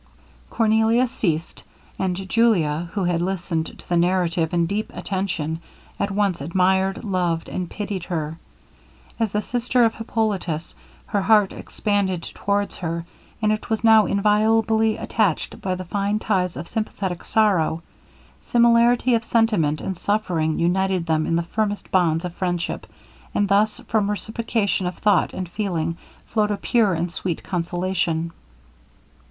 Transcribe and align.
Cornelia 0.49 1.07
ceased, 1.07 1.63
and 1.99 2.15
Julia, 2.27 2.89
who 2.93 3.03
had 3.03 3.21
listened 3.21 3.77
to 3.81 3.87
the 3.87 3.97
narrative 3.97 4.51
in 4.51 4.65
deep 4.65 4.91
attention, 4.95 5.59
at 5.99 6.09
once 6.09 6.41
admired, 6.41 7.03
loved, 7.03 7.47
and 7.47 7.69
pitied 7.69 8.05
her. 8.05 8.39
As 9.19 9.31
the 9.31 9.43
sister 9.43 9.85
of 9.85 9.93
Hippolitus, 9.93 10.73
her 11.05 11.21
heart 11.21 11.53
expanded 11.53 12.23
towards 12.23 12.77
her, 12.77 13.05
and 13.43 13.51
it 13.51 13.69
was 13.69 13.83
now 13.83 14.07
inviolably 14.07 14.97
attached 14.97 15.61
by 15.61 15.75
the 15.75 15.85
fine 15.85 16.17
ties 16.17 16.57
of 16.57 16.67
sympathetic 16.67 17.23
sorrow. 17.23 17.83
Similarity 18.39 19.13
of 19.13 19.23
sentiment 19.23 19.81
and 19.81 19.95
suffering 19.95 20.57
united 20.57 21.05
them 21.05 21.27
in 21.27 21.35
the 21.35 21.43
firmest 21.43 21.91
bonds 21.91 22.25
of 22.25 22.33
friendship; 22.33 22.87
and 23.35 23.47
thus, 23.49 23.79
from 23.81 24.09
reciprocation 24.09 24.87
of 24.87 24.97
thought 24.97 25.31
and 25.31 25.47
feeling, 25.47 25.95
flowed 26.25 26.49
a 26.49 26.57
pure 26.57 26.95
and 26.95 27.11
sweet 27.11 27.43
consolation. 27.43 28.31